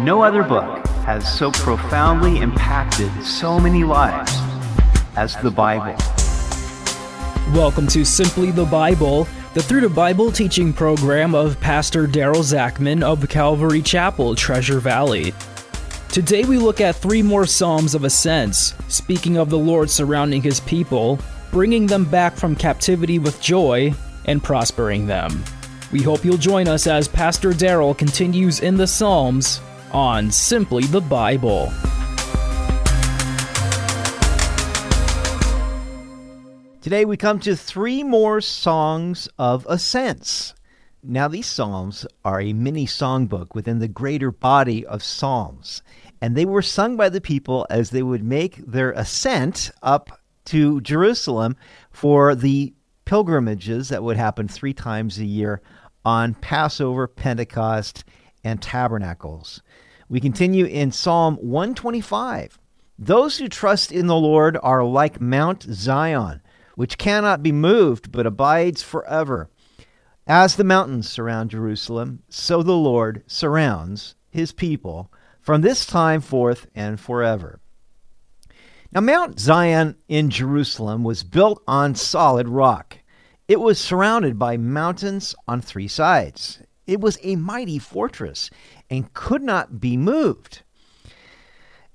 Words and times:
No 0.00 0.22
other 0.22 0.44
book 0.44 0.86
has 1.06 1.26
so 1.36 1.50
profoundly 1.50 2.38
impacted 2.38 3.10
so 3.24 3.58
many 3.58 3.82
lives 3.82 4.32
as 5.16 5.34
the 5.38 5.50
Bible. 5.50 5.96
Welcome 7.52 7.88
to 7.88 8.04
Simply 8.04 8.52
the 8.52 8.64
Bible, 8.64 9.26
the 9.54 9.62
Through 9.62 9.80
the 9.80 9.88
Bible 9.88 10.30
teaching 10.30 10.72
program 10.72 11.34
of 11.34 11.58
Pastor 11.58 12.06
Daryl 12.06 12.44
Zachman 12.44 13.02
of 13.02 13.28
Calvary 13.28 13.82
Chapel, 13.82 14.36
Treasure 14.36 14.78
Valley. 14.78 15.34
Today 16.10 16.44
we 16.44 16.58
look 16.58 16.80
at 16.80 16.94
three 16.94 17.20
more 17.20 17.44
Psalms 17.44 17.96
of 17.96 18.04
Ascents, 18.04 18.74
speaking 18.86 19.36
of 19.36 19.50
the 19.50 19.58
Lord 19.58 19.90
surrounding 19.90 20.42
his 20.42 20.60
people, 20.60 21.18
bringing 21.50 21.88
them 21.88 22.04
back 22.04 22.36
from 22.36 22.54
captivity 22.54 23.18
with 23.18 23.40
joy, 23.40 23.92
and 24.26 24.44
prospering 24.44 25.08
them. 25.08 25.42
We 25.90 26.02
hope 26.02 26.24
you'll 26.24 26.36
join 26.36 26.68
us 26.68 26.86
as 26.86 27.08
Pastor 27.08 27.50
Daryl 27.50 27.98
continues 27.98 28.60
in 28.60 28.76
the 28.76 28.86
Psalms 28.86 29.60
on 29.92 30.30
Simply 30.30 30.84
the 30.84 31.00
Bible. 31.00 31.72
Today 36.80 37.04
we 37.04 37.16
come 37.16 37.40
to 37.40 37.54
three 37.54 38.02
more 38.02 38.40
songs 38.40 39.28
of 39.38 39.66
ascents. 39.68 40.54
Now, 41.02 41.28
these 41.28 41.46
psalms 41.46 42.06
are 42.24 42.40
a 42.40 42.52
mini 42.52 42.86
songbook 42.86 43.54
within 43.54 43.78
the 43.78 43.88
greater 43.88 44.30
body 44.30 44.84
of 44.86 45.02
psalms, 45.02 45.82
and 46.20 46.36
they 46.36 46.44
were 46.44 46.62
sung 46.62 46.96
by 46.96 47.08
the 47.08 47.20
people 47.20 47.66
as 47.70 47.90
they 47.90 48.02
would 48.02 48.24
make 48.24 48.56
their 48.66 48.92
ascent 48.92 49.70
up 49.82 50.20
to 50.46 50.80
Jerusalem 50.80 51.56
for 51.90 52.34
the 52.34 52.72
pilgrimages 53.04 53.90
that 53.90 54.02
would 54.02 54.16
happen 54.16 54.48
three 54.48 54.74
times 54.74 55.18
a 55.18 55.24
year 55.24 55.60
on 56.04 56.34
Passover, 56.34 57.06
Pentecost, 57.06 58.04
and 58.44 58.60
Tabernacles. 58.60 59.62
We 60.08 60.20
continue 60.20 60.64
in 60.64 60.92
Psalm 60.92 61.36
125. 61.36 62.58
Those 62.98 63.38
who 63.38 63.48
trust 63.48 63.92
in 63.92 64.06
the 64.06 64.16
Lord 64.16 64.58
are 64.62 64.84
like 64.84 65.20
Mount 65.20 65.62
Zion, 65.62 66.40
which 66.74 66.98
cannot 66.98 67.42
be 67.42 67.52
moved 67.52 68.10
but 68.10 68.26
abides 68.26 68.82
forever. 68.82 69.50
As 70.26 70.56
the 70.56 70.64
mountains 70.64 71.08
surround 71.08 71.50
Jerusalem, 71.50 72.22
so 72.28 72.62
the 72.62 72.72
Lord 72.72 73.22
surrounds 73.26 74.14
his 74.30 74.52
people 74.52 75.10
from 75.40 75.62
this 75.62 75.86
time 75.86 76.20
forth 76.20 76.66
and 76.74 77.00
forever. 77.00 77.60
Now, 78.92 79.00
Mount 79.00 79.38
Zion 79.38 79.96
in 80.08 80.30
Jerusalem 80.30 81.04
was 81.04 81.22
built 81.22 81.62
on 81.68 81.94
solid 81.94 82.48
rock. 82.48 82.98
It 83.46 83.60
was 83.60 83.78
surrounded 83.78 84.38
by 84.38 84.56
mountains 84.56 85.34
on 85.46 85.60
three 85.60 85.88
sides. 85.88 86.60
It 86.88 87.02
was 87.02 87.18
a 87.22 87.36
mighty 87.36 87.78
fortress 87.78 88.50
and 88.90 89.12
could 89.12 89.42
not 89.42 89.78
be 89.78 89.96
moved. 89.98 90.62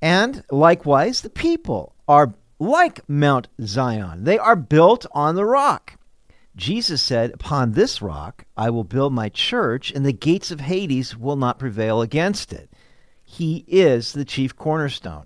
And 0.01 0.43
likewise, 0.51 1.21
the 1.21 1.31
people 1.31 1.95
are 2.07 2.35
like 2.59 3.07
Mount 3.09 3.47
Zion. 3.59 4.23
They 4.23 4.37
are 4.37 4.55
built 4.55 5.07
on 5.11 5.35
the 5.35 5.45
rock. 5.45 5.97
Jesus 6.55 7.01
said, 7.01 7.31
Upon 7.33 7.71
this 7.71 8.03
rock 8.03 8.45
I 8.55 8.69
will 8.69 8.83
build 8.83 9.13
my 9.13 9.29
church, 9.29 9.91
and 9.91 10.05
the 10.05 10.13
gates 10.13 10.51
of 10.51 10.59
Hades 10.59 11.17
will 11.17 11.37
not 11.37 11.57
prevail 11.57 12.01
against 12.01 12.53
it. 12.53 12.69
He 13.23 13.65
is 13.67 14.13
the 14.13 14.25
chief 14.25 14.55
cornerstone. 14.55 15.25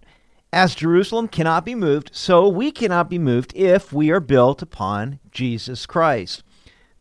As 0.53 0.75
Jerusalem 0.75 1.27
cannot 1.27 1.65
be 1.65 1.75
moved, 1.75 2.11
so 2.13 2.47
we 2.47 2.71
cannot 2.71 3.09
be 3.09 3.19
moved 3.19 3.51
if 3.53 3.91
we 3.91 4.11
are 4.11 4.21
built 4.21 4.61
upon 4.61 5.19
Jesus 5.29 5.85
Christ. 5.85 6.41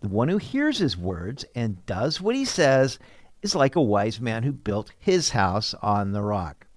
The 0.07 0.15
one 0.15 0.29
who 0.29 0.39
hears 0.39 0.79
his 0.79 0.97
words 0.97 1.45
and 1.57 1.85
does 1.85 2.21
what 2.21 2.37
he 2.37 2.45
says 2.45 3.01
is 3.43 3.57
like 3.57 3.75
a 3.75 3.83
wise 3.83 4.21
man 4.21 4.45
who 4.45 4.53
built 4.53 4.93
his 4.97 5.31
house 5.31 5.75
on 5.83 6.13
the 6.13 6.23
rock. 6.23 6.69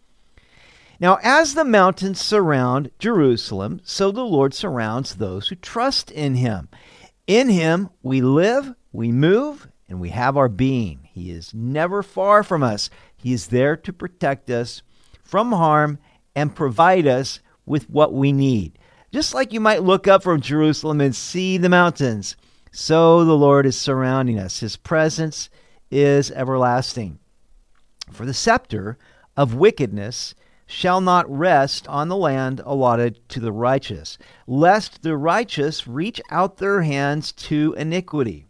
Now, 1.00 1.20
as 1.22 1.54
the 1.54 1.64
mountains 1.64 2.20
surround 2.20 2.90
Jerusalem, 2.98 3.82
so 3.84 4.10
the 4.10 4.26
Lord 4.26 4.56
surrounds 4.56 5.14
those 5.14 5.48
who 5.48 5.56
trust 5.56 6.10
in 6.10 6.34
him. 6.34 6.70
In 7.28 7.50
him 7.50 7.92
we 8.02 8.20
live, 8.20 8.74
we 8.92 9.12
move, 9.12 9.68
and 9.88 10.00
we 10.00 10.10
have 10.10 10.36
our 10.36 10.50
being. 10.50 11.08
He 11.14 11.30
is 11.30 11.54
never 11.54 12.02
far 12.02 12.42
from 12.42 12.64
us. 12.64 12.90
He 13.16 13.32
is 13.32 13.50
there 13.50 13.78
to 13.78 13.94
protect 13.94 14.50
us 14.50 14.82
from 15.22 15.52
harm 15.52 16.00
and 16.36 16.56
provide 16.56 17.06
us 17.06 17.42
with 17.68 17.92
what 17.92 18.12
we 18.12 18.32
need. 18.32 18.80
Just 19.14 19.36
like 19.36 19.54
you 19.54 19.60
might 19.60 19.84
look 19.84 20.08
up 20.08 20.24
from 20.24 20.42
Jerusalem 20.42 21.00
and 21.00 21.16
see 21.16 21.60
the 21.60 21.70
mountains, 21.70 22.36
so 22.72 23.24
the 23.24 23.38
Lord 23.38 23.66
is 23.66 23.78
surrounding 23.78 24.40
us. 24.40 24.60
His 24.60 24.76
presence 24.76 25.50
is 25.92 26.32
everlasting. 26.32 27.20
For 28.12 28.26
the 28.26 28.34
scepter 28.34 28.98
of 29.36 29.56
wickedness 29.56 30.36
shall 30.66 31.02
not 31.02 31.30
rest 31.30 31.88
on 31.88 32.10
the 32.10 32.16
land 32.16 32.62
allotted 32.64 33.28
to 33.30 33.40
the 33.40 33.52
righteous, 33.52 34.18
lest 34.46 35.02
the 35.02 35.18
righteous 35.18 35.88
reach 35.88 36.22
out 36.30 36.58
their 36.58 36.84
hands 36.84 37.32
to 37.32 37.74
iniquity. 37.78 38.46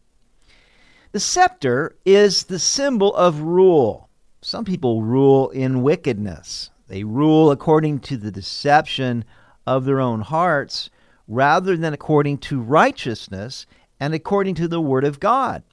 The 1.12 1.20
scepter 1.20 1.96
is 2.06 2.44
the 2.44 2.60
symbol 2.60 3.16
of 3.16 3.42
rule. 3.42 4.10
Some 4.42 4.66
people 4.66 5.02
rule 5.02 5.50
in 5.50 5.82
wickedness. 5.82 6.70
They 6.88 7.04
rule 7.04 7.52
according 7.52 8.00
to 8.02 8.18
the 8.18 8.32
deception 8.32 9.24
of 9.66 9.86
their 9.86 10.00
own 10.00 10.22
hearts 10.22 10.90
rather 11.28 11.78
than 11.78 11.94
according 11.94 12.40
to 12.40 12.60
righteousness 12.60 13.66
and 14.00 14.14
according 14.14 14.56
to 14.56 14.68
the 14.68 14.82
Word 14.82 15.04
of 15.04 15.20
God 15.20 15.64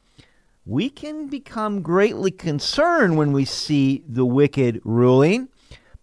we 0.66 0.90
can 0.90 1.28
become 1.28 1.80
greatly 1.80 2.32
concerned 2.32 3.16
when 3.16 3.32
we 3.32 3.44
see 3.44 4.02
the 4.08 4.26
wicked 4.26 4.80
ruling. 4.84 5.48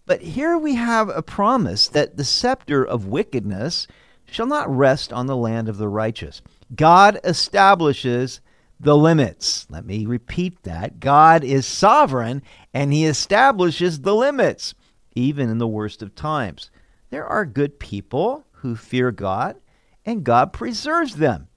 But 0.05 0.21
here 0.21 0.57
we 0.57 0.75
have 0.75 1.09
a 1.09 1.21
promise 1.21 1.89
that 1.89 2.15
the 2.15 2.23
scepter 2.23 2.83
of 2.83 3.05
wickedness 3.05 3.87
shall 4.25 4.47
not 4.47 4.73
rest 4.73 5.11
on 5.11 5.27
the 5.27 5.35
land 5.35 5.67
of 5.67 5.77
the 5.77 5.89
righteous. 5.89 6.41
God 6.73 7.19
establishes 7.25 8.39
the 8.79 8.95
limits. 8.95 9.67
Let 9.69 9.85
me 9.85 10.05
repeat 10.05 10.63
that. 10.63 11.01
God 11.01 11.43
is 11.43 11.65
sovereign 11.65 12.41
and 12.73 12.93
he 12.93 13.05
establishes 13.05 14.01
the 14.01 14.15
limits, 14.15 14.73
even 15.13 15.49
in 15.49 15.57
the 15.57 15.67
worst 15.67 16.01
of 16.01 16.15
times. 16.15 16.71
There 17.09 17.25
are 17.25 17.45
good 17.45 17.79
people 17.79 18.45
who 18.51 18.77
fear 18.77 19.11
God, 19.11 19.57
and 20.05 20.23
God 20.23 20.53
preserves 20.53 21.17
them. 21.17 21.47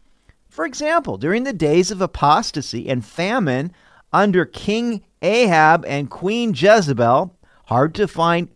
For 0.57 0.65
example, 0.65 1.19
during 1.19 1.45
the 1.45 1.53
days 1.53 1.91
of 1.91 2.01
apostasy 2.01 2.89
and 2.89 3.05
famine 3.05 3.73
under 4.11 4.47
King 4.47 5.03
Ahab 5.21 5.85
and 5.85 6.09
Queen 6.09 6.55
Jezebel, 6.55 7.37
hard 7.67 7.95
to 7.97 8.09
find 8.09 8.49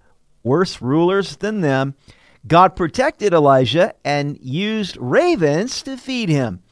worse 0.43 0.81
rulers 0.81 1.37
than 1.37 1.61
them, 1.61 1.95
God 2.47 2.75
protected 2.75 3.35
Elijah 3.35 3.93
and 4.03 4.39
used 4.41 4.97
ravens 4.97 5.83
to 5.83 5.99
feed 5.99 6.31
him. 6.31 6.63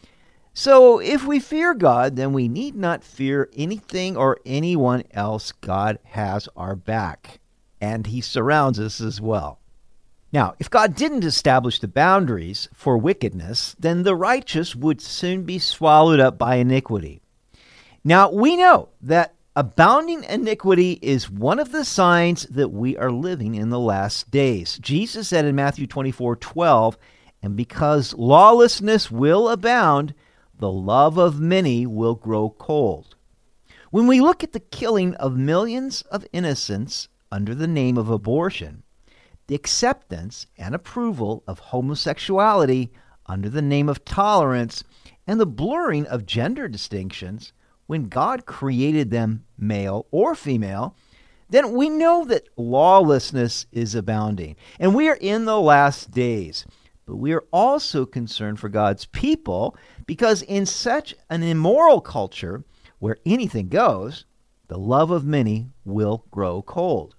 So, 0.54 0.98
if 0.98 1.26
we 1.26 1.40
fear 1.40 1.74
God, 1.74 2.16
then 2.16 2.32
we 2.32 2.48
need 2.48 2.74
not 2.74 3.04
fear 3.04 3.50
anything 3.54 4.16
or 4.16 4.38
anyone 4.46 5.04
else. 5.10 5.52
God 5.52 5.98
has 6.04 6.48
our 6.56 6.74
back, 6.74 7.38
and 7.82 8.06
He 8.06 8.22
surrounds 8.22 8.80
us 8.80 8.98
as 8.98 9.20
well. 9.20 9.60
Now, 10.30 10.54
if 10.58 10.68
God 10.68 10.94
didn't 10.94 11.24
establish 11.24 11.78
the 11.78 11.88
boundaries 11.88 12.68
for 12.74 12.98
wickedness, 12.98 13.74
then 13.78 14.02
the 14.02 14.14
righteous 14.14 14.76
would 14.76 15.00
soon 15.00 15.44
be 15.44 15.58
swallowed 15.58 16.20
up 16.20 16.36
by 16.36 16.56
iniquity. 16.56 17.22
Now, 18.04 18.30
we 18.30 18.56
know 18.56 18.90
that 19.00 19.34
abounding 19.56 20.24
iniquity 20.24 20.98
is 21.00 21.30
one 21.30 21.58
of 21.58 21.72
the 21.72 21.84
signs 21.84 22.44
that 22.46 22.68
we 22.68 22.96
are 22.96 23.10
living 23.10 23.54
in 23.54 23.70
the 23.70 23.78
last 23.78 24.30
days. 24.30 24.78
Jesus 24.82 25.28
said 25.28 25.46
in 25.46 25.56
Matthew 25.56 25.86
24 25.86 26.36
12, 26.36 26.98
and 27.42 27.56
because 27.56 28.14
lawlessness 28.14 29.10
will 29.10 29.48
abound, 29.48 30.14
the 30.58 30.70
love 30.70 31.16
of 31.16 31.40
many 31.40 31.86
will 31.86 32.14
grow 32.16 32.50
cold. 32.50 33.14
When 33.90 34.06
we 34.06 34.20
look 34.20 34.44
at 34.44 34.52
the 34.52 34.60
killing 34.60 35.14
of 35.14 35.36
millions 35.36 36.02
of 36.02 36.26
innocents 36.32 37.08
under 37.32 37.54
the 37.54 37.68
name 37.68 37.96
of 37.96 38.10
abortion, 38.10 38.82
the 39.48 39.54
acceptance 39.54 40.46
and 40.56 40.74
approval 40.74 41.42
of 41.46 41.58
homosexuality 41.58 42.92
under 43.26 43.48
the 43.48 43.62
name 43.62 43.88
of 43.88 44.04
tolerance, 44.04 44.84
and 45.26 45.38
the 45.38 45.46
blurring 45.46 46.06
of 46.06 46.24
gender 46.24 46.68
distinctions 46.68 47.52
when 47.86 48.08
God 48.08 48.46
created 48.46 49.10
them 49.10 49.44
male 49.58 50.06
or 50.10 50.34
female, 50.34 50.94
then 51.50 51.72
we 51.72 51.88
know 51.88 52.24
that 52.26 52.48
lawlessness 52.56 53.66
is 53.72 53.94
abounding. 53.94 54.56
And 54.78 54.94
we 54.94 55.08
are 55.08 55.18
in 55.20 55.46
the 55.46 55.60
last 55.60 56.10
days. 56.10 56.66
But 57.06 57.16
we 57.16 57.32
are 57.32 57.44
also 57.50 58.04
concerned 58.04 58.60
for 58.60 58.68
God's 58.68 59.06
people 59.06 59.74
because 60.06 60.42
in 60.42 60.66
such 60.66 61.14
an 61.30 61.42
immoral 61.42 62.02
culture 62.02 62.64
where 62.98 63.16
anything 63.24 63.68
goes, 63.68 64.26
the 64.66 64.78
love 64.78 65.10
of 65.10 65.24
many 65.24 65.70
will 65.86 66.26
grow 66.30 66.60
cold. 66.60 67.14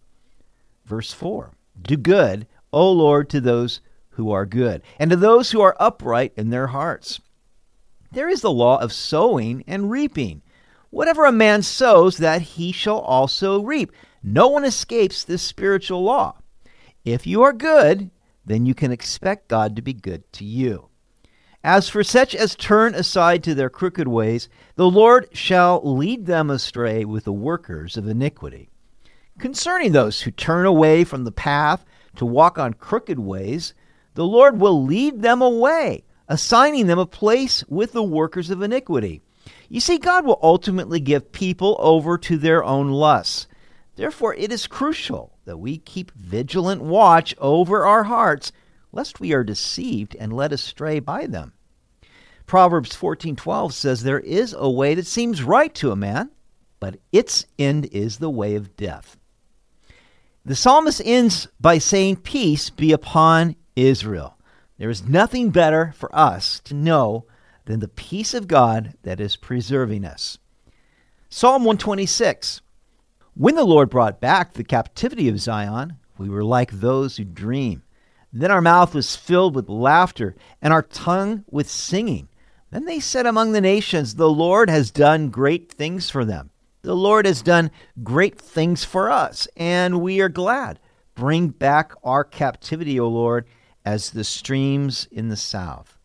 Verse 0.86 1.12
4 1.12 1.52
do 1.82 1.98
good, 1.98 2.48
O 2.72 2.92
Lord, 2.92 3.30
to 3.30 3.42
those 3.42 3.82
who 4.12 4.32
are 4.32 4.46
good, 4.46 4.82
and 4.98 5.10
to 5.12 5.16
those 5.16 5.52
who 5.52 5.62
are 5.62 5.78
upright 5.80 6.34
in 6.36 6.50
their 6.50 6.68
hearts. 6.68 7.22
There 8.12 8.30
is 8.30 8.42
the 8.42 8.52
law 8.52 8.80
of 8.80 8.92
sowing 8.92 9.64
and 9.68 9.92
reaping. 9.92 10.42
Whatever 10.90 11.26
a 11.26 11.32
man 11.32 11.62
sows, 11.62 12.18
that 12.18 12.42
he 12.42 12.72
shall 12.72 13.00
also 13.00 13.62
reap. 13.62 13.92
No 14.24 14.48
one 14.48 14.66
escapes 14.66 15.24
this 15.24 15.42
spiritual 15.42 16.04
law. 16.04 16.38
If 17.06 17.26
you 17.28 17.44
are 17.44 17.54
good, 17.54 18.10
then 18.46 18.66
you 18.66 18.74
can 18.74 18.92
expect 18.92 19.48
God 19.48 19.76
to 19.76 19.82
be 19.82 19.94
good 19.94 20.32
to 20.34 20.44
you. 20.44 20.90
As 21.64 21.90
for 21.90 22.04
such 22.04 22.34
as 22.34 22.56
turn 22.56 22.96
aside 22.96 23.44
to 23.44 23.54
their 23.54 23.70
crooked 23.70 24.08
ways, 24.08 24.50
the 24.76 24.90
Lord 24.90 25.28
shall 25.34 25.82
lead 25.84 26.26
them 26.26 26.50
astray 26.50 27.06
with 27.06 27.26
the 27.26 27.34
workers 27.34 27.98
of 27.98 28.08
iniquity. 28.08 28.70
Concerning 29.40 29.94
those 29.94 30.22
who 30.22 30.32
turn 30.32 30.66
away 30.66 31.06
from 31.06 31.24
the 31.24 31.32
path 31.32 31.86
to 32.18 32.26
walk 32.26 32.60
on 32.60 32.74
crooked 32.74 33.18
ways, 33.18 33.74
the 34.16 34.26
Lord 34.26 34.60
will 34.60 34.84
lead 34.84 35.22
them 35.22 35.42
away, 35.42 36.04
assigning 36.28 36.88
them 36.88 37.00
a 37.00 37.06
place 37.06 37.64
with 37.70 37.94
the 37.94 38.04
workers 38.04 38.50
of 38.50 38.62
iniquity. 38.62 39.22
You 39.70 39.80
see, 39.80 39.98
God 39.98 40.26
will 40.26 40.40
ultimately 40.44 41.00
give 41.00 41.32
people 41.32 41.78
over 41.80 42.18
to 42.18 42.38
their 42.38 42.66
own 42.66 42.90
lusts. 42.90 43.48
Therefore, 43.96 44.36
it 44.36 44.52
is 44.52 44.68
crucial 44.68 45.38
that 45.46 45.58
we 45.58 45.78
keep 45.78 46.12
vigilant 46.16 46.82
watch 46.82 47.34
over 47.38 47.86
our 47.86 48.04
hearts, 48.04 48.52
lest 48.92 49.22
we 49.22 49.32
are 49.32 49.46
deceived 49.46 50.18
and 50.20 50.34
led 50.34 50.52
astray 50.52 51.00
by 51.00 51.28
them. 51.28 51.54
Proverbs 52.46 52.94
14:12 52.94 53.72
says 53.72 54.04
there 54.04 54.20
is 54.20 54.54
a 54.58 54.70
way 54.70 54.96
that 54.96 55.08
seems 55.08 55.44
right 55.44 55.74
to 55.76 55.92
a 55.92 55.96
man, 55.96 56.32
but 56.82 56.98
its 57.14 57.46
end 57.58 57.86
is 57.94 58.18
the 58.18 58.30
way 58.30 58.56
of 58.56 58.76
death. 58.76 59.16
The 60.46 60.56
psalmist 60.56 61.02
ends 61.04 61.48
by 61.60 61.78
saying, 61.78 62.18
Peace 62.18 62.70
be 62.70 62.92
upon 62.92 63.56
Israel. 63.76 64.38
There 64.78 64.90
is 64.90 65.08
nothing 65.08 65.50
better 65.50 65.94
for 65.98 66.14
us 66.16 66.62
to 66.62 66.74
know 66.74 67.26
than 67.66 67.82
the 67.82 67.88
peace 67.88 68.34
of 68.34 68.48
God 68.48 68.94
that 69.04 69.20
is 69.20 69.36
preserving 69.36 70.06
us. 70.06 70.38
Psalm 71.30 71.66
126 71.66 72.62
When 73.36 73.56
the 73.56 73.66
Lord 73.66 73.90
brought 73.90 74.22
back 74.22 74.54
the 74.54 74.64
captivity 74.64 75.28
of 75.28 75.40
Zion, 75.40 75.98
we 76.18 76.30
were 76.30 76.44
like 76.44 76.72
those 76.72 77.18
who 77.18 77.26
dream. 77.26 77.84
Then 78.32 78.50
our 78.50 78.62
mouth 78.62 78.96
was 78.96 79.16
filled 79.16 79.56
with 79.56 79.70
laughter, 79.70 80.36
and 80.62 80.72
our 80.72 80.84
tongue 80.84 81.44
with 81.52 81.70
singing. 81.70 82.30
Then 82.72 82.86
they 82.86 83.00
said 83.00 83.26
among 83.26 83.52
the 83.52 83.62
nations, 83.62 84.16
The 84.16 84.30
Lord 84.30 84.70
has 84.70 84.92
done 84.92 85.30
great 85.30 85.72
things 85.72 86.10
for 86.10 86.24
them. 86.24 86.52
The 86.82 86.96
Lord 86.96 87.26
has 87.26 87.42
done 87.42 87.72
great 88.04 88.40
things 88.40 88.86
for 88.86 89.12
us, 89.12 89.48
and 89.58 90.02
we 90.02 90.22
are 90.22 90.30
glad. 90.30 90.80
Bring 91.14 91.50
back 91.50 91.92
our 92.04 92.24
captivity, 92.24 92.98
O 93.00 93.08
Lord, 93.08 93.46
as 93.84 94.12
the 94.12 94.24
streams 94.24 95.08
in 95.12 95.28
the 95.28 95.36
south. 95.36 95.98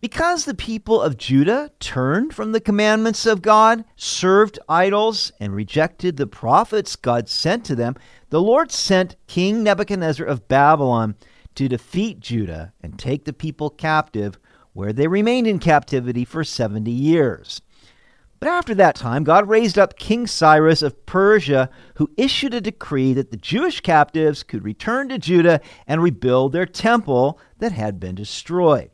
Because 0.00 0.46
the 0.46 0.54
people 0.54 1.02
of 1.02 1.18
Judah 1.18 1.72
turned 1.78 2.32
from 2.32 2.52
the 2.52 2.60
commandments 2.60 3.26
of 3.26 3.42
God, 3.42 3.84
served 3.96 4.58
idols, 4.66 5.30
and 5.38 5.54
rejected 5.54 6.16
the 6.16 6.26
prophets 6.26 6.96
God 6.96 7.28
sent 7.28 7.66
to 7.66 7.74
them, 7.74 7.96
the 8.30 8.40
Lord 8.40 8.72
sent 8.72 9.16
King 9.26 9.62
Nebuchadnezzar 9.62 10.24
of 10.26 10.48
Babylon 10.48 11.16
to 11.56 11.68
defeat 11.68 12.20
Judah 12.20 12.72
and 12.82 12.98
take 12.98 13.26
the 13.26 13.34
people 13.34 13.68
captive, 13.68 14.38
where 14.72 14.94
they 14.94 15.06
remained 15.06 15.46
in 15.46 15.58
captivity 15.58 16.24
for 16.24 16.44
70 16.44 16.90
years. 16.90 17.60
But 18.40 18.48
after 18.48 18.74
that 18.76 18.94
time, 18.94 19.22
God 19.22 19.50
raised 19.50 19.78
up 19.78 19.98
King 19.98 20.26
Cyrus 20.26 20.80
of 20.80 21.04
Persia, 21.04 21.68
who 21.96 22.10
issued 22.16 22.54
a 22.54 22.60
decree 22.62 23.12
that 23.12 23.30
the 23.30 23.36
Jewish 23.36 23.80
captives 23.80 24.42
could 24.42 24.64
return 24.64 25.10
to 25.10 25.18
Judah 25.18 25.60
and 25.86 26.02
rebuild 26.02 26.52
their 26.52 26.64
temple 26.64 27.38
that 27.58 27.72
had 27.72 28.00
been 28.00 28.14
destroyed. 28.14 28.90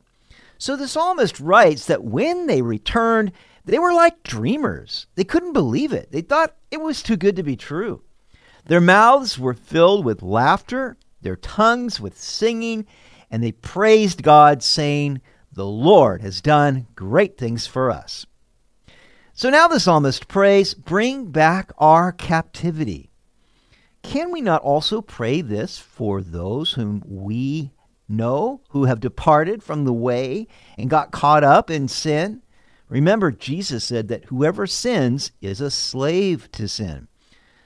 So 0.58 0.75
the 0.75 0.88
psalmist 0.88 1.38
writes 1.38 1.87
that 1.87 2.02
when 2.02 2.48
they 2.48 2.60
returned, 2.60 3.31
they 3.64 3.78
were 3.78 3.93
like 3.93 4.25
dreamers. 4.25 5.06
They 5.14 5.25
couldn't 5.25 5.52
believe 5.52 5.92
it. 5.92 6.10
They 6.10 6.22
thought 6.22 6.56
it 6.72 6.81
was 6.81 7.00
too 7.00 7.16
good 7.16 7.37
to 7.37 7.44
be 7.44 7.56
true. 7.56 8.02
Their 8.64 8.81
mouths 8.81 9.38
were 9.38 9.54
filled 9.54 10.04
with 10.04 10.22
laughter, 10.22 10.96
their 11.22 11.37
tongues 11.37 12.00
with 12.00 12.20
singing, 12.20 12.84
and 13.31 13.44
they 13.44 13.52
praised 13.52 14.25
God, 14.25 14.64
saying, 14.64 15.20
The 15.52 15.66
Lord 15.66 16.22
has 16.22 16.40
done 16.40 16.88
great 16.96 17.38
things 17.38 17.69
for 17.69 17.92
us. 17.92 18.26
So 19.38 19.50
now 19.50 19.69
the 19.69 19.79
psalmist 19.79 20.29
prays, 20.29 20.73
Bring 20.73 21.27
back 21.27 21.71
our 21.77 22.11
captivity. 22.11 23.11
Can 24.03 24.33
we 24.33 24.41
not 24.41 24.62
also 24.62 25.03
pray 25.03 25.43
this 25.43 25.79
for 25.79 26.23
those 26.23 26.73
whom 26.73 27.03
we 27.06 27.71
know 28.09 28.62
who 28.71 28.87
have 28.87 28.99
departed 28.99 29.62
from 29.62 29.85
the 29.85 29.93
way 29.93 30.47
and 30.79 30.88
got 30.88 31.11
caught 31.11 31.44
up 31.44 31.71
in 31.71 31.87
sin? 31.87 32.41
Remember, 32.88 33.31
Jesus 33.31 33.85
said 33.85 34.09
that 34.09 34.25
whoever 34.25 34.67
sins 34.67 35.33
is 35.43 35.61
a 35.61 35.71
slave 35.71 36.50
to 36.53 36.67
sin. 36.67 37.06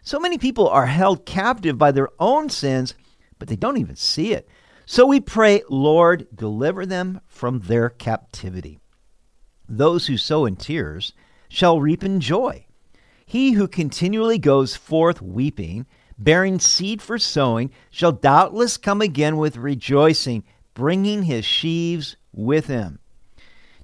So 0.03 0.19
many 0.19 0.39
people 0.39 0.69
are 0.69 0.87
held 0.87 1.25
captive 1.25 1.79
by 1.79 1.93
their 1.93 2.09
own 2.19 2.49
sins, 2.49 2.97
but 3.39 3.47
they 3.47 3.55
don't 3.55 3.79
even 3.79 3.95
see 3.95 4.33
it. 4.33 4.49
So 4.87 5.07
we 5.07 5.21
pray, 5.21 5.63
Lord, 5.71 6.27
deliver 6.35 6.85
them 6.85 7.21
from 7.29 7.61
their 7.61 7.91
captivity. 7.91 8.81
Those 9.69 10.09
who 10.09 10.17
sow 10.17 10.47
in 10.47 10.57
tears 10.57 11.13
shall 11.51 11.81
reap 11.81 12.03
in 12.03 12.21
joy. 12.21 12.65
He 13.27 13.53
who 13.53 13.69
continually 13.69 14.39
goes 14.39 14.77
forth 14.77 15.21
weeping, 15.21 15.85
bearing 16.17 16.59
seed 16.59 17.03
for 17.03 17.19
sowing, 17.19 17.71
shall 17.91 18.13
doubtless 18.13 18.79
come 18.79 19.03
again 19.03 19.37
with 19.37 19.57
rejoicing, 19.57 20.45
bringing 20.73 21.25
his 21.25 21.45
sheaves 21.45 22.17
with 22.33 22.67
him. 22.67 23.01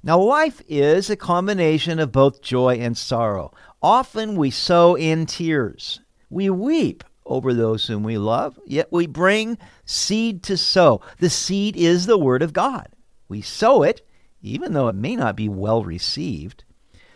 Now, 0.02 0.18
life 0.20 0.62
is 0.68 1.10
a 1.10 1.16
combination 1.16 1.98
of 1.98 2.12
both 2.12 2.40
joy 2.40 2.76
and 2.76 2.96
sorrow. 2.96 3.52
Often 3.82 4.36
we 4.36 4.50
sow 4.50 4.94
in 4.94 5.26
tears. 5.26 6.00
We 6.30 6.48
weep 6.48 7.02
over 7.24 7.52
those 7.52 7.86
whom 7.86 8.04
we 8.04 8.16
love, 8.16 8.58
yet 8.64 8.92
we 8.92 9.08
bring 9.08 9.58
seed 9.84 10.44
to 10.44 10.56
sow. 10.56 11.00
The 11.18 11.30
seed 11.30 11.76
is 11.76 12.06
the 12.06 12.18
Word 12.18 12.42
of 12.42 12.52
God. 12.52 12.88
We 13.28 13.40
sow 13.42 13.82
it, 13.82 14.06
even 14.40 14.72
though 14.72 14.86
it 14.86 14.94
may 14.94 15.16
not 15.16 15.34
be 15.34 15.48
well 15.48 15.82
received. 15.82 16.62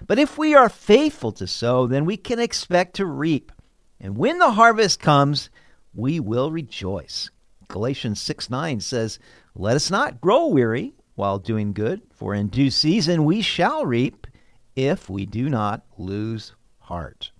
But 0.06 0.18
if 0.18 0.38
we 0.38 0.54
are 0.54 0.68
faithful 0.68 1.32
to 1.32 1.46
sow, 1.46 1.86
then 1.86 2.04
we 2.04 2.16
can 2.16 2.38
expect 2.38 2.96
to 2.96 3.06
reap. 3.06 3.52
And 4.00 4.16
when 4.16 4.38
the 4.38 4.52
harvest 4.52 5.00
comes, 5.00 5.50
we 5.94 6.20
will 6.20 6.50
rejoice. 6.50 7.30
Galatians 7.68 8.20
6 8.20 8.50
9 8.50 8.80
says, 8.80 9.18
Let 9.54 9.76
us 9.76 9.90
not 9.90 10.20
grow 10.20 10.46
weary 10.46 10.94
while 11.14 11.38
doing 11.38 11.72
good, 11.72 12.02
for 12.12 12.34
in 12.34 12.48
due 12.48 12.70
season 12.70 13.24
we 13.24 13.42
shall 13.42 13.84
reap 13.84 14.26
if 14.74 15.10
we 15.10 15.26
do 15.26 15.48
not 15.48 15.84
lose 15.98 16.54
heart. 16.78 17.30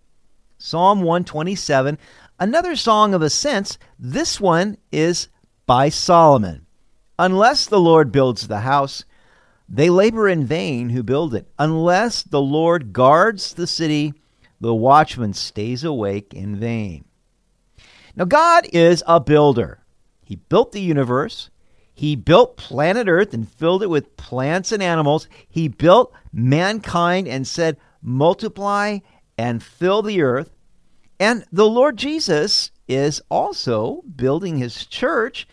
Psalm 0.59 1.00
127, 1.00 1.99
another 2.38 2.76
song 2.76 3.14
of 3.14 3.23
ascents. 3.23 3.79
This 3.99 4.40
one 4.40 4.76
is 4.93 5.29
by 5.67 5.88
Solomon. 5.88 6.67
Unless 7.19 7.67
the 7.67 7.81
Lord 7.81 8.12
builds 8.12 8.47
the 8.47 8.61
house, 8.61 9.05
they 9.71 9.89
labor 9.89 10.29
in 10.29 10.45
vain 10.45 10.91
who 10.91 11.05
build 11.05 11.33
it. 11.33 11.49
Unless 11.57 12.25
the 12.25 12.43
Lord 12.43 12.93
guards 12.93 13.55
the 13.55 13.69
city, 13.69 14.12
the 14.61 14.75
watchman 14.75 15.33
stays 15.33 15.85
awake 15.85 16.35
in 16.35 16.57
vain. 16.57 17.05
Now, 18.17 18.25
God 18.25 18.67
is 18.73 19.05
a 19.07 19.21
builder. 19.21 19.79
He 20.25 20.35
built 20.35 20.73
the 20.73 20.81
universe. 20.81 21.50
He 21.95 22.17
built 22.17 22.57
planet 22.57 23.07
Earth 23.09 23.33
and 23.33 23.49
filled 23.49 23.85
it 23.85 23.91
with 23.91 24.17
plants 24.17 24.73
and 24.73 24.83
animals. 24.83 25.29
He 25.49 25.69
built 25.69 26.12
mankind 26.33 27.29
and 27.29 27.47
said, 27.47 27.77
Multiply 28.03 28.99
and 29.39 29.62
fill 29.62 30.03
the 30.03 30.23
earth. 30.23 30.50
And 31.19 31.45
the 31.53 31.69
Lord 31.69 31.97
Jesus 31.97 32.71
is 32.89 33.23
also 33.31 34.03
building 34.17 34.57
his 34.57 34.87
church. 34.87 35.47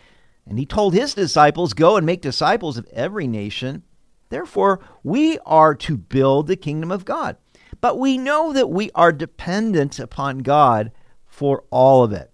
And 0.46 0.58
he 0.58 0.64
told 0.66 0.94
his 0.94 1.14
disciples, 1.14 1.74
Go 1.74 1.96
and 1.96 2.06
make 2.06 2.22
disciples 2.22 2.78
of 2.78 2.88
every 2.92 3.26
nation 3.26 3.82
Therefore, 4.28 4.80
we 5.02 5.38
are 5.46 5.74
to 5.74 5.96
build 5.96 6.46
the 6.46 6.56
kingdom 6.56 6.90
of 6.90 7.04
God. 7.04 7.36
But 7.80 7.98
we 7.98 8.18
know 8.18 8.52
that 8.52 8.70
we 8.70 8.90
are 8.94 9.12
dependent 9.12 9.98
upon 9.98 10.38
God 10.38 10.90
for 11.26 11.64
all 11.70 12.02
of 12.02 12.12
it. 12.12 12.30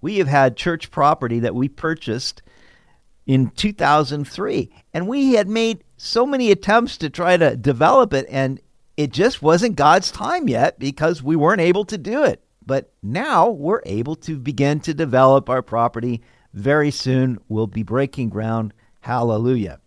We 0.00 0.18
have 0.18 0.28
had 0.28 0.56
church 0.56 0.90
property 0.90 1.40
that 1.40 1.54
we 1.54 1.68
purchased 1.68 2.42
in 3.26 3.50
2003, 3.50 4.70
and 4.92 5.08
we 5.08 5.34
had 5.34 5.48
made 5.48 5.84
so 5.96 6.26
many 6.26 6.50
attempts 6.50 6.98
to 6.98 7.08
try 7.08 7.36
to 7.36 7.56
develop 7.56 8.12
it, 8.12 8.26
and 8.28 8.60
it 8.96 9.12
just 9.12 9.42
wasn't 9.42 9.76
God's 9.76 10.10
time 10.10 10.48
yet 10.48 10.78
because 10.78 11.22
we 11.22 11.36
weren't 11.36 11.60
able 11.60 11.84
to 11.86 11.96
do 11.96 12.24
it. 12.24 12.42
But 12.66 12.92
now 13.02 13.48
we're 13.48 13.82
able 13.86 14.16
to 14.16 14.38
begin 14.38 14.80
to 14.80 14.94
develop 14.94 15.48
our 15.48 15.62
property. 15.62 16.22
Very 16.52 16.90
soon 16.90 17.38
we'll 17.48 17.66
be 17.66 17.82
breaking 17.82 18.30
ground. 18.30 18.74
Hallelujah. 19.00 19.80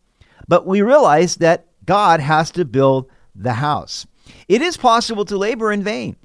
But 0.47 0.65
we 0.65 0.81
realize 0.81 1.37
that 1.37 1.67
God 1.85 2.19
has 2.19 2.51
to 2.51 2.65
build 2.65 3.09
the 3.35 3.53
house. 3.53 4.05
It 4.47 4.61
is 4.61 4.77
possible 4.77 5.25
to 5.25 5.37
labor 5.37 5.71
in 5.71 5.83
vain. 5.83 6.15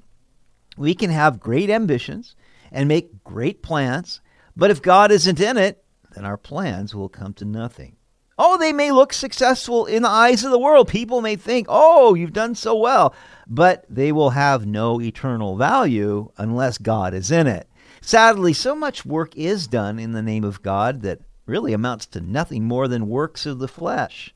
We 0.77 0.95
can 0.95 1.09
have 1.09 1.39
great 1.39 1.69
ambitions 1.69 2.35
and 2.71 2.87
make 2.87 3.23
great 3.23 3.61
plans, 3.61 4.21
but 4.55 4.71
if 4.71 4.81
God 4.81 5.11
isn't 5.11 5.39
in 5.39 5.57
it, 5.57 5.83
then 6.15 6.25
our 6.25 6.37
plans 6.37 6.95
will 6.95 7.09
come 7.09 7.33
to 7.35 7.45
nothing. 7.45 7.95
Oh, 8.37 8.57
they 8.57 8.73
may 8.73 8.91
look 8.91 9.13
successful 9.13 9.85
in 9.85 10.01
the 10.01 10.09
eyes 10.09 10.43
of 10.43 10.51
the 10.51 10.59
world. 10.59 10.87
People 10.87 11.21
may 11.21 11.35
think, 11.35 11.67
oh, 11.69 12.15
you've 12.15 12.33
done 12.33 12.55
so 12.55 12.75
well, 12.75 13.13
but 13.47 13.85
they 13.87 14.11
will 14.11 14.31
have 14.31 14.65
no 14.65 14.99
eternal 14.99 15.55
value 15.55 16.31
unless 16.37 16.79
God 16.79 17.13
is 17.13 17.29
in 17.29 17.45
it. 17.45 17.67
Sadly, 18.01 18.53
so 18.53 18.75
much 18.75 19.05
work 19.05 19.35
is 19.37 19.67
done 19.67 19.99
in 19.99 20.13
the 20.13 20.23
name 20.23 20.43
of 20.43 20.63
God 20.63 21.03
that 21.03 21.19
really 21.45 21.73
amounts 21.73 22.05
to 22.07 22.21
nothing 22.21 22.63
more 22.63 22.87
than 22.87 23.07
works 23.07 23.45
of 23.45 23.59
the 23.59 23.67
flesh. 23.67 24.33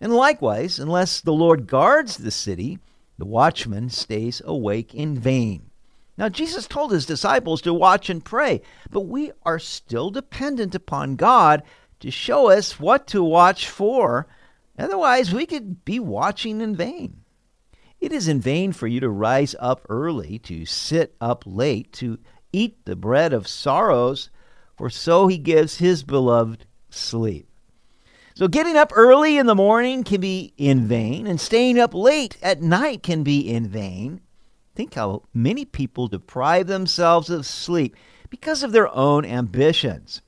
And 0.00 0.12
likewise, 0.14 0.78
unless 0.78 1.20
the 1.20 1.32
Lord 1.32 1.66
guards 1.66 2.16
the 2.16 2.30
city, 2.30 2.78
the 3.18 3.24
watchman 3.24 3.90
stays 3.90 4.42
awake 4.44 4.94
in 4.94 5.18
vain. 5.18 5.70
Now, 6.16 6.28
Jesus 6.28 6.66
told 6.66 6.92
his 6.92 7.06
disciples 7.06 7.60
to 7.62 7.74
watch 7.74 8.08
and 8.08 8.24
pray, 8.24 8.62
but 8.90 9.00
we 9.00 9.32
are 9.44 9.58
still 9.58 10.10
dependent 10.10 10.74
upon 10.74 11.16
God 11.16 11.62
to 12.00 12.10
show 12.10 12.50
us 12.50 12.78
what 12.78 13.06
to 13.08 13.22
watch 13.24 13.68
for. 13.68 14.26
Otherwise, 14.78 15.32
we 15.32 15.46
could 15.46 15.84
be 15.84 15.98
watching 15.98 16.60
in 16.60 16.76
vain. 16.76 17.22
It 18.00 18.12
is 18.12 18.28
in 18.28 18.40
vain 18.40 18.72
for 18.72 18.86
you 18.86 19.00
to 19.00 19.08
rise 19.08 19.56
up 19.58 19.86
early, 19.88 20.38
to 20.40 20.66
sit 20.66 21.16
up 21.20 21.44
late, 21.46 21.92
to 21.94 22.18
eat 22.52 22.84
the 22.84 22.96
bread 22.96 23.32
of 23.32 23.48
sorrows, 23.48 24.30
for 24.76 24.90
so 24.90 25.26
he 25.26 25.38
gives 25.38 25.78
his 25.78 26.02
beloved 26.02 26.66
sleep. 26.90 27.48
So, 28.34 28.48
getting 28.48 28.76
up 28.76 28.92
early 28.94 29.38
in 29.38 29.46
the 29.46 29.54
morning 29.54 30.02
can 30.02 30.20
be 30.20 30.52
in 30.56 30.88
vain, 30.88 31.26
and 31.26 31.40
staying 31.40 31.78
up 31.78 31.94
late 31.94 32.36
at 32.42 32.60
night 32.60 33.02
can 33.02 33.22
be 33.22 33.48
in 33.48 33.68
vain. 33.68 34.20
Think 34.74 34.94
how 34.94 35.22
many 35.32 35.64
people 35.64 36.08
deprive 36.08 36.66
themselves 36.66 37.30
of 37.30 37.46
sleep 37.46 37.96
because 38.28 38.64
of 38.64 38.72
their 38.72 38.92
own 38.92 39.24
ambitions. 39.24 40.20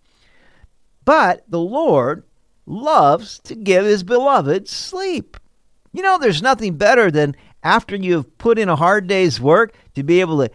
But 1.04 1.44
the 1.48 1.58
Lord 1.58 2.22
loves 2.64 3.40
to 3.40 3.56
give 3.56 3.84
his 3.84 4.04
beloved 4.04 4.68
sleep. 4.68 5.36
You 5.92 6.02
know, 6.02 6.16
there's 6.18 6.42
nothing 6.42 6.76
better 6.76 7.10
than 7.10 7.34
after 7.64 7.96
you've 7.96 8.38
put 8.38 8.58
in 8.58 8.68
a 8.68 8.76
hard 8.76 9.08
day's 9.08 9.40
work 9.40 9.74
to 9.94 10.04
be 10.04 10.20
able 10.20 10.38
to 10.38 10.50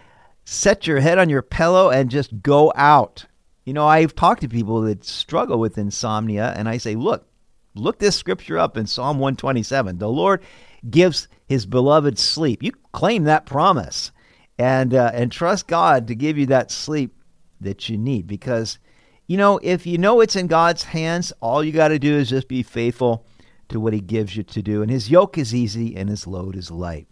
set 0.46 0.88
your 0.88 1.02
head 1.02 1.18
on 1.18 1.30
your 1.30 1.42
pillow 1.42 1.90
and 1.90 2.10
just 2.10 2.42
go 2.42 2.72
out. 2.76 3.26
You 3.72 3.76
know, 3.76 3.88
I've 3.88 4.16
talked 4.16 4.42
to 4.42 4.50
people 4.50 4.82
that 4.82 5.06
struggle 5.06 5.58
with 5.58 5.78
insomnia, 5.78 6.54
and 6.58 6.68
I 6.68 6.76
say, 6.76 6.96
look, 6.96 7.26
look 7.74 8.00
this 8.00 8.18
scripture 8.18 8.60
up 8.60 8.76
in 8.76 8.86
Psalm 8.86 9.18
127. 9.18 9.98
The 9.98 10.10
Lord 10.10 10.44
gives 10.90 11.30
his 11.48 11.66
beloved 11.66 12.20
sleep. 12.20 12.62
You 12.64 12.74
claim 12.92 13.24
that 13.24 13.46
promise 13.46 14.12
and, 14.60 14.94
uh, 14.94 15.12
and 15.14 15.32
trust 15.32 15.68
God 15.68 16.10
to 16.10 16.16
give 16.16 16.38
you 16.38 16.48
that 16.48 16.70
sleep 16.70 17.16
that 17.62 17.88
you 17.88 17.98
need 17.98 18.28
because, 18.28 18.78
you 19.26 19.38
know, 19.38 19.58
if 19.64 19.88
you 19.88 19.98
know 19.98 20.20
it's 20.20 20.36
in 20.36 20.48
God's 20.48 20.84
hands, 20.84 21.32
all 21.40 21.64
you 21.64 21.72
got 21.72 21.88
to 21.88 21.98
do 21.98 22.18
is 22.18 22.30
just 22.30 22.50
be 22.50 22.64
faithful 22.64 23.26
to 23.70 23.80
what 23.80 23.94
he 23.94 24.02
gives 24.02 24.36
you 24.36 24.44
to 24.44 24.62
do. 24.62 24.82
And 24.82 24.92
his 24.92 25.10
yoke 25.10 25.38
is 25.38 25.56
easy 25.56 25.96
and 25.96 26.10
his 26.10 26.28
load 26.28 26.58
is 26.58 26.72
light. 26.72 27.08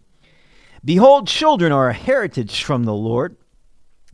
Behold, 0.83 1.25
children 1.25 1.71
are 1.71 1.87
a 1.87 1.93
heritage 1.93 2.63
from 2.65 2.83
the 2.83 2.93
Lord. 2.93 3.37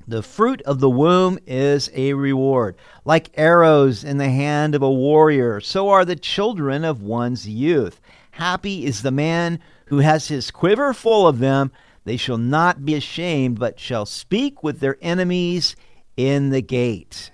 The 0.07 0.21
fruit 0.21 0.61
of 0.63 0.79
the 0.79 0.89
womb 0.89 1.39
is 1.47 1.89
a 1.93 2.13
reward. 2.13 2.75
Like 3.05 3.31
arrows 3.33 4.03
in 4.03 4.17
the 4.17 4.29
hand 4.29 4.75
of 4.75 4.83
a 4.83 4.91
warrior, 4.91 5.59
so 5.59 5.89
are 5.89 6.05
the 6.05 6.15
children 6.15 6.85
of 6.85 7.01
one's 7.01 7.47
youth. 7.47 7.99
Happy 8.31 8.85
is 8.85 9.01
the 9.01 9.11
man 9.11 9.59
who 9.87 9.99
has 9.99 10.27
his 10.27 10.51
quiver 10.51 10.93
full 10.93 11.27
of 11.27 11.39
them. 11.39 11.71
They 12.03 12.17
shall 12.17 12.37
not 12.37 12.85
be 12.85 12.93
ashamed, 12.93 13.57
but 13.57 13.79
shall 13.79 14.05
speak 14.05 14.61
with 14.61 14.79
their 14.79 14.97
enemies 15.01 15.75
in 16.15 16.49
the 16.49 16.61
gate. 16.61 17.31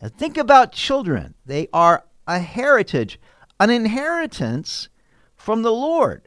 Now 0.00 0.08
think 0.08 0.38
about 0.38 0.72
children. 0.72 1.34
They 1.44 1.68
are 1.72 2.04
a 2.26 2.38
heritage, 2.38 3.20
an 3.60 3.68
inheritance 3.68 4.88
from 5.36 5.62
the 5.62 5.72
Lord. 5.72 6.26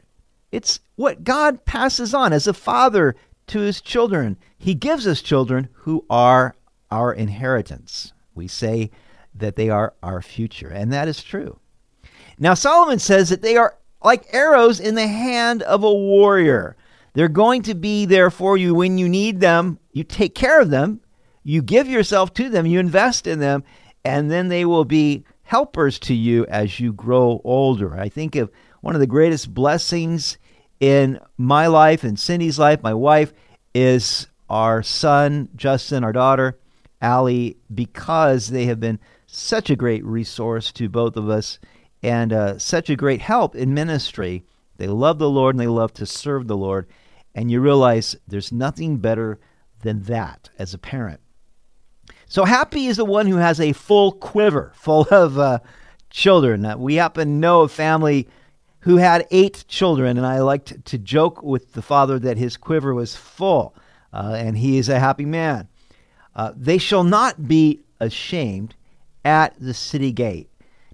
It's 0.52 0.80
what 0.94 1.24
God 1.24 1.64
passes 1.64 2.14
on 2.14 2.32
as 2.32 2.46
a 2.46 2.54
father 2.54 3.16
to 3.48 3.60
his 3.60 3.80
children. 3.80 4.36
He 4.56 4.74
gives 4.74 5.06
us 5.06 5.22
children 5.22 5.68
who 5.72 6.04
are 6.08 6.54
our 6.90 7.12
inheritance. 7.12 8.12
We 8.34 8.48
say 8.48 8.90
that 9.34 9.56
they 9.56 9.70
are 9.70 9.94
our 10.02 10.22
future, 10.22 10.68
and 10.68 10.92
that 10.92 11.08
is 11.08 11.22
true. 11.22 11.58
Now, 12.38 12.54
Solomon 12.54 12.98
says 12.98 13.28
that 13.30 13.42
they 13.42 13.56
are 13.56 13.76
like 14.02 14.32
arrows 14.32 14.80
in 14.80 14.94
the 14.94 15.06
hand 15.06 15.62
of 15.62 15.82
a 15.82 15.92
warrior. 15.92 16.76
They're 17.14 17.28
going 17.28 17.62
to 17.62 17.74
be 17.74 18.04
there 18.04 18.30
for 18.30 18.56
you 18.56 18.74
when 18.74 18.96
you 18.98 19.08
need 19.08 19.40
them. 19.40 19.78
You 19.92 20.04
take 20.04 20.34
care 20.34 20.60
of 20.60 20.70
them, 20.70 21.00
you 21.42 21.62
give 21.62 21.88
yourself 21.88 22.32
to 22.34 22.48
them, 22.48 22.66
you 22.66 22.78
invest 22.78 23.26
in 23.26 23.40
them, 23.40 23.64
and 24.04 24.30
then 24.30 24.48
they 24.48 24.64
will 24.64 24.84
be 24.84 25.24
helpers 25.42 25.98
to 25.98 26.14
you 26.14 26.46
as 26.46 26.78
you 26.78 26.92
grow 26.92 27.40
older. 27.42 27.98
I 27.98 28.08
think 28.08 28.36
of 28.36 28.50
one 28.80 28.94
of 28.94 29.00
the 29.00 29.06
greatest 29.06 29.52
blessings 29.52 30.38
in 30.80 31.20
my 31.36 31.66
life 31.66 32.04
and 32.04 32.18
Cindy's 32.18 32.58
life, 32.58 32.82
my 32.82 32.94
wife, 32.94 33.32
is 33.74 34.28
our 34.48 34.82
son, 34.82 35.48
Justin, 35.56 36.04
our 36.04 36.12
daughter, 36.12 36.58
Allie, 37.00 37.56
because 37.72 38.48
they 38.48 38.66
have 38.66 38.80
been 38.80 38.98
such 39.26 39.70
a 39.70 39.76
great 39.76 40.04
resource 40.04 40.72
to 40.72 40.88
both 40.88 41.16
of 41.16 41.28
us 41.28 41.58
and 42.02 42.32
uh, 42.32 42.58
such 42.58 42.88
a 42.88 42.96
great 42.96 43.20
help 43.20 43.54
in 43.54 43.74
ministry. 43.74 44.44
They 44.76 44.86
love 44.86 45.18
the 45.18 45.30
Lord 45.30 45.54
and 45.54 45.60
they 45.60 45.66
love 45.66 45.92
to 45.94 46.06
serve 46.06 46.46
the 46.46 46.56
Lord. 46.56 46.86
And 47.34 47.50
you 47.50 47.60
realize 47.60 48.16
there's 48.26 48.52
nothing 48.52 48.98
better 48.98 49.38
than 49.82 50.02
that 50.04 50.50
as 50.58 50.74
a 50.74 50.78
parent. 50.78 51.20
So 52.26 52.44
happy 52.44 52.86
is 52.86 52.96
the 52.96 53.04
one 53.04 53.26
who 53.26 53.36
has 53.36 53.60
a 53.60 53.72
full 53.72 54.12
quiver 54.12 54.72
full 54.74 55.06
of 55.10 55.38
uh, 55.38 55.58
children. 56.10 56.64
Uh, 56.64 56.76
we 56.76 56.96
happen 56.96 57.28
to 57.28 57.34
know 57.34 57.62
a 57.62 57.68
family 57.68 58.28
who 58.80 58.96
had 58.96 59.26
eight 59.30 59.64
children, 59.68 60.16
and 60.16 60.26
I 60.26 60.40
liked 60.40 60.84
to 60.86 60.98
joke 60.98 61.42
with 61.42 61.72
the 61.72 61.82
father 61.82 62.18
that 62.20 62.36
his 62.36 62.56
quiver 62.56 62.94
was 62.94 63.16
full, 63.16 63.74
uh, 64.12 64.34
and 64.36 64.56
he 64.56 64.78
is 64.78 64.88
a 64.88 65.00
happy 65.00 65.24
man. 65.24 65.68
Uh, 66.34 66.52
they 66.56 66.78
shall 66.78 67.04
not 67.04 67.48
be 67.48 67.80
ashamed 68.00 68.74
at 69.24 69.54
the 69.58 69.74
city 69.74 70.12
gate. 70.12 70.48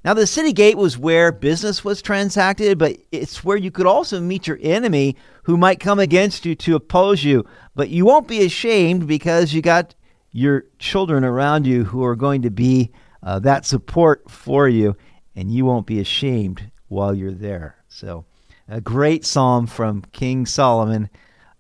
Now, 0.05 0.13
the 0.13 0.27
city 0.27 0.53
gate 0.53 0.77
was 0.77 0.99
where 0.99 1.33
business 1.33 1.85
was 1.85 2.03
transacted, 2.03 2.79
but 2.79 2.97
it's 3.11 3.43
where 3.43 3.57
you 3.57 3.71
could 3.71 3.87
also 3.87 4.21
meet 4.21 4.47
your 4.47 4.59
enemy 4.61 5.17
who 5.45 5.57
might 5.57 5.81
come 5.81 5.99
against 5.99 6.45
you 6.45 6.55
to 6.57 6.77
oppose 6.77 7.25
you. 7.25 7.47
But 7.75 7.89
you 7.89 8.05
won't 8.05 8.29
be 8.29 8.45
ashamed 8.45 9.07
because 9.07 9.55
you 9.55 9.63
got 9.63 9.95
your 10.31 10.65
children 10.79 11.25
around 11.25 11.67
you 11.67 11.85
who 11.85 12.05
are 12.05 12.17
going 12.17 12.43
to 12.43 12.51
be 12.51 12.91
uh, 13.23 13.39
that 13.41 13.65
support 13.65 14.31
for 14.31 14.69
you, 14.69 14.95
and 15.35 15.51
you 15.51 15.65
won't 15.65 15.87
be 15.87 16.01
ashamed 16.01 16.71
while 16.89 17.15
you're 17.15 17.33
there. 17.33 17.77
So, 17.89 18.25
a 18.69 18.81
great 18.81 19.25
psalm 19.25 19.67
from 19.67 20.03
King 20.13 20.47
Solomon 20.47 21.11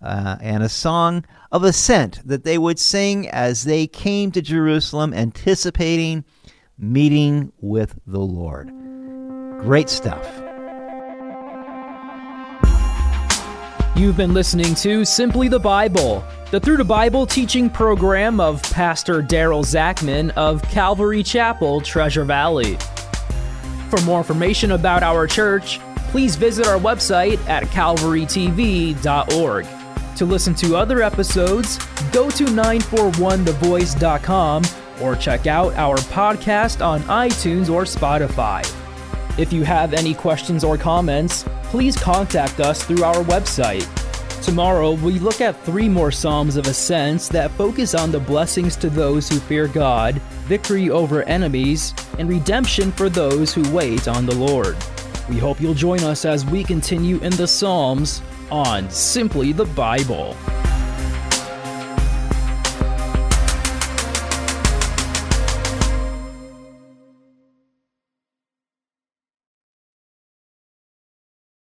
uh, 0.02 0.36
and 0.40 0.62
a 0.62 0.68
song 0.68 1.24
of 1.50 1.64
ascent 1.64 2.20
that 2.26 2.44
they 2.44 2.58
would 2.58 2.78
sing 2.78 3.28
as 3.28 3.64
they 3.64 3.86
came 3.86 4.30
to 4.32 4.42
Jerusalem, 4.42 5.14
anticipating 5.14 6.24
meeting 6.78 7.52
with 7.60 7.98
the 8.06 8.20
Lord. 8.20 8.68
Great 9.60 9.88
stuff. 9.88 10.26
You've 13.96 14.16
been 14.16 14.34
listening 14.34 14.74
to 14.76 15.04
Simply 15.04 15.46
the 15.46 15.60
Bible, 15.60 16.24
the 16.50 16.58
Through 16.58 16.78
the 16.78 16.84
Bible 16.84 17.26
teaching 17.26 17.70
program 17.70 18.40
of 18.40 18.60
Pastor 18.64 19.22
Daryl 19.22 19.64
Zachman 19.64 20.30
of 20.32 20.62
Calvary 20.62 21.22
Chapel, 21.22 21.80
Treasure 21.80 22.24
Valley. 22.24 22.76
For 23.90 24.00
more 24.02 24.18
information 24.18 24.72
about 24.72 25.02
our 25.02 25.26
church, 25.26 25.80
please 26.10 26.36
visit 26.36 26.66
our 26.66 26.78
website 26.78 27.38
at 27.48 27.62
calvarytv.org. 27.64 29.66
To 30.16 30.24
listen 30.24 30.54
to 30.54 30.76
other 30.76 31.02
episodes, 31.02 31.78
go 32.12 32.30
to 32.30 32.44
941thevoice.com 32.44 34.62
or 35.02 35.16
check 35.16 35.48
out 35.48 35.74
our 35.74 35.96
podcast 35.96 36.86
on 36.86 37.00
iTunes 37.02 37.68
or 37.68 37.82
Spotify. 37.82 38.64
If 39.38 39.52
you 39.52 39.64
have 39.64 39.92
any 39.92 40.14
questions 40.14 40.62
or 40.62 40.78
comments, 40.78 41.44
please 41.64 41.96
contact 41.96 42.60
us 42.60 42.84
through 42.84 43.02
our 43.02 43.24
website. 43.24 43.88
Tomorrow, 44.44 44.92
we 44.92 45.18
look 45.18 45.40
at 45.40 45.64
three 45.64 45.88
more 45.88 46.12
Psalms 46.12 46.56
of 46.56 46.66
Ascents 46.66 47.28
that 47.28 47.50
focus 47.52 47.94
on 47.94 48.12
the 48.12 48.20
blessings 48.20 48.76
to 48.76 48.90
those 48.90 49.26
who 49.26 49.38
fear 49.38 49.66
God 49.66 50.20
victory 50.44 50.90
over 50.90 51.22
enemies, 51.22 51.94
and 52.18 52.28
redemption 52.28 52.92
for 52.92 53.08
those 53.08 53.54
who 53.54 53.62
wait 53.74 54.06
on 54.08 54.26
the 54.26 54.34
Lord. 54.34 54.76
We 55.28 55.38
hope 55.38 55.60
you'll 55.60 55.74
join 55.74 56.00
us 56.00 56.24
as 56.24 56.44
we 56.44 56.62
continue 56.62 57.18
in 57.20 57.32
the 57.32 57.46
Psalms 57.46 58.22
on 58.50 58.90
Simply 58.90 59.52
the 59.52 59.64
Bible. 59.64 60.36